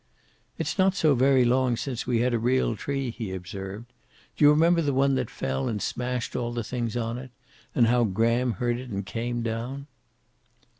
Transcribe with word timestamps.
"It's 0.57 0.79
not 0.79 0.95
so 0.95 1.13
very 1.13 1.45
long 1.45 1.77
since 1.77 2.07
we 2.07 2.21
had 2.21 2.33
a 2.33 2.39
real 2.39 2.75
tree," 2.75 3.11
he 3.11 3.31
observed. 3.31 3.93
"Do 4.35 4.43
you 4.43 4.49
remember 4.49 4.81
the 4.81 4.95
one 4.95 5.13
that 5.13 5.29
fell 5.29 5.67
and 5.67 5.79
smashed 5.79 6.35
all 6.35 6.51
the 6.51 6.63
things 6.63 6.97
on 6.97 7.19
it? 7.19 7.29
And 7.75 7.85
how 7.85 8.05
Graham 8.05 8.53
heard 8.53 8.79
it 8.79 8.89
and 8.89 9.05
came 9.05 9.43
down?" 9.43 9.85